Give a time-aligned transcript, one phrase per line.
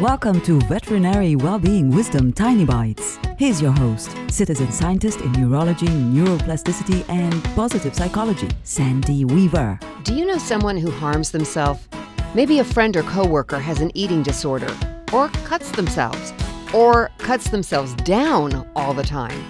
[0.00, 3.18] Welcome to Veterinary Wellbeing Wisdom Tiny Bites.
[3.36, 9.80] Here's your host, citizen scientist in neurology, neuroplasticity, and positive psychology, Sandy Weaver.
[10.04, 11.88] Do you know someone who harms themselves?
[12.32, 14.72] Maybe a friend or coworker has an eating disorder,
[15.12, 16.32] or cuts themselves,
[16.72, 19.44] or cuts themselves down all the time.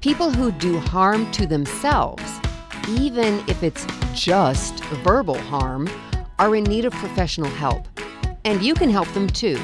[0.00, 2.40] People who do harm to themselves,
[2.88, 5.88] even if it's just verbal harm,
[6.40, 7.86] are in need of professional help.
[8.44, 9.58] And you can help them too.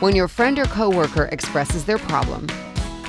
[0.00, 2.46] When your friend or coworker expresses their problem,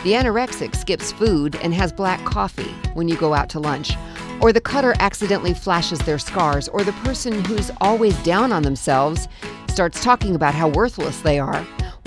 [0.03, 3.93] the anorexic skips food and has black coffee when you go out to lunch,
[4.39, 9.27] or the cutter accidentally flashes their scars, or the person who's always down on themselves
[9.67, 11.63] starts talking about how worthless they are,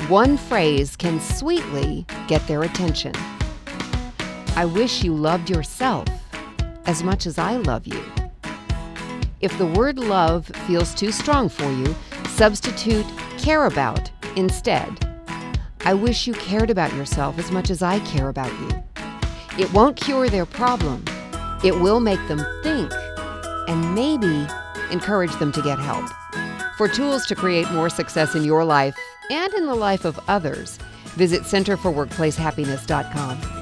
[0.08, 3.12] one phrase can sweetly get their attention.
[4.56, 6.06] I wish you loved yourself
[6.86, 8.02] as much as I love you.
[9.40, 11.94] If the word love feels too strong for you,
[12.42, 13.06] substitute
[13.38, 14.90] care about instead.
[15.84, 18.70] I wish you cared about yourself as much as I care about you.
[19.60, 21.04] It won't cure their problem,
[21.62, 22.90] it will make them think
[23.68, 24.44] and maybe
[24.90, 26.10] encourage them to get help.
[26.76, 28.96] For tools to create more success in your life
[29.30, 30.78] and in the life of others,
[31.14, 33.61] visit centerforworkplacehappiness.com.